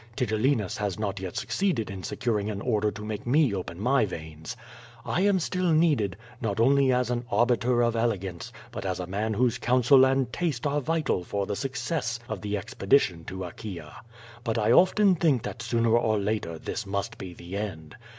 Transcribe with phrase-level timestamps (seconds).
[0.15, 4.57] Tigellinus has not yet succeeded in securing an order to make me open my veins.
[5.05, 9.35] I am still needed, not only as an arbiter of elegance but as a man
[9.35, 13.95] whose counsel and taste are vital for the success of the expedition to Achaea.
[14.43, 17.95] But I often think that sooner or later this must be the end.